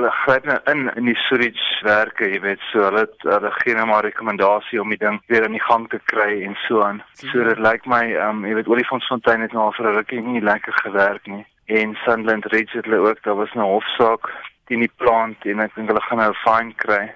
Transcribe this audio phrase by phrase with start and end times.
[0.00, 3.74] Hulle gryp nou in in die sewage werke, jy weet, so hulle het, hulle gee
[3.76, 7.02] nou maar rekommendasie om die ding weer in die gang te kry en so aan.
[7.18, 10.40] So dit lyk my, ehm um, jy weet, Olifantsfontein het nou vir 'n rukkie nie
[10.40, 11.44] lekker gewerk nie.
[11.66, 14.30] En Sunderland Ridge het hulle ook, daar was 'n hofsaak
[14.66, 17.12] teen die plant en ek dink hulle gaan nou 'n fine kry.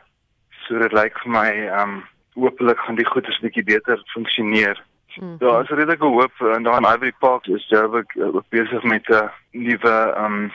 [0.66, 2.05] So dit lyk vir my, ehm um,
[2.35, 4.77] hopelik gaan die goeie 'n bietjie beter funksioneer.
[5.14, 5.37] Hmm.
[5.39, 9.14] Ja, as redelik hoop en daar in Ivory Park is Joburg uh, besig met 'n
[9.14, 10.53] uh, nuwe ehm um,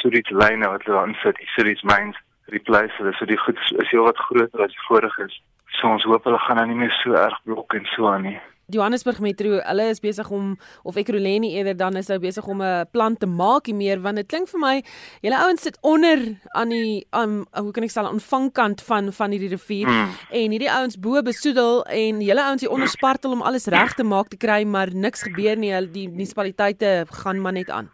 [0.00, 2.16] sewage line wat hulle aan sit, die sewage mains
[2.54, 2.94] replace.
[2.98, 5.40] Hulle so die goed is heel wat groter as die vorige is.
[5.80, 8.38] So ons hoop hulle gaan nou nie meer so erg blok en so aan nie.
[8.68, 10.50] Johannesburg Metro, hulle is besig om
[10.84, 14.16] of Ekurhuleni eerder dan is hulle besig om 'n plan te maak hier meer want
[14.16, 14.82] dit klink vir my
[15.22, 19.30] julle ouens sit onder aan die um, hoe kan ek sê aan ontvangkant van van
[19.30, 20.12] hierdie rivier mm.
[20.30, 24.04] en hierdie ouens bo besoedel en julle ouens hier onder spartel om alles reg te
[24.04, 25.72] maak te kry maar niks gebeur nie.
[25.72, 27.88] Hulle die munisipaliteite gaan maar net aan.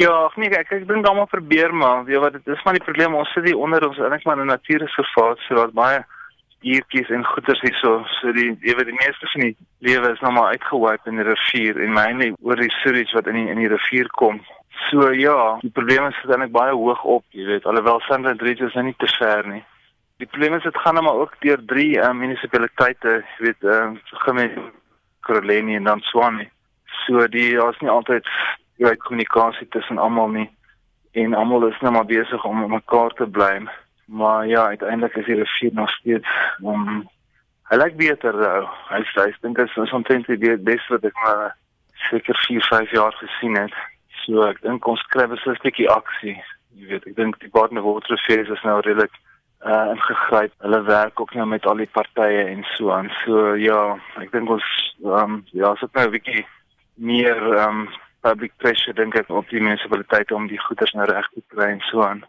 [0.00, 2.84] Ja, ag nee, ek ek dink almal probeer maar, weet wat dit is maar die
[2.84, 6.04] probleem ons sit hier onder ons eintlik maar 'n natuurreservaat so daar's baie
[6.62, 7.92] diertjies en goeters hierso.
[8.20, 11.26] So die jy weet die meeste van die lewe is nou maar uitgewipe in die
[11.28, 14.40] rivier en mainly oor die sewage wat in die in die rivier kom.
[14.88, 18.78] So ja, die probleem is eintlik baie hoog op, jy weet, alhoewel Sunderland Ridge is
[18.78, 19.62] nou nie te ver nie.
[20.22, 23.98] Die probleem is dit gaan nou maar ook deur drie uh, munisipaliteite, jy weet, ehm
[23.98, 24.58] uh, Gemeen,
[25.26, 26.50] Kroleni en dan Swanie.
[27.04, 28.28] So die daar's nie altyd
[28.82, 30.48] jy weet kommunikasie tussen almal nie
[31.12, 33.62] en almal is nou maar besig om mekaar te bly.
[34.06, 36.28] Maar ja, uiteindelik is die rivier nog steeds
[36.64, 37.08] um
[37.70, 38.62] hy lyk beter nou.
[38.90, 41.52] Hy sê ek dink dit is omtrent die beste wat ek maar
[42.08, 43.76] seker 4, 5 jaar gesien het.
[44.24, 46.36] So ek dink ons kry beslis 'n bietjie aksie.
[46.76, 49.12] Jy weet, ek dink die Baden Water Affairs is nou redelik
[49.64, 50.52] uh ingegryp.
[50.64, 53.12] Hulle werk ook nou met al die partye en so aan.
[53.24, 54.64] So ja, ek dink ons
[55.04, 56.46] um ja, as dit nou 'n bietjie
[56.96, 57.88] meer um
[58.22, 61.82] public pressure dink ek op die munisipaliteite om die goederes nou reg te kry en
[61.90, 62.22] so aan.